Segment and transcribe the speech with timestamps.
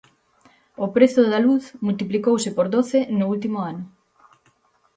[0.85, 3.83] O prezo da luz multiplicouse por doce no último ano.